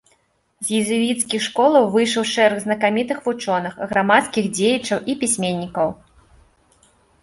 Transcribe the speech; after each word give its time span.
З 0.69 0.79
езуіцкіх 0.83 1.41
школаў 1.47 1.83
выйшаў 1.97 2.23
шэраг 2.33 2.59
знакамітых 2.65 3.17
вучоных, 3.29 3.73
грамадскіх 3.95 4.45
дзеячаў 4.57 4.99
і 5.13 5.21
пісьменнікаў. 5.25 5.87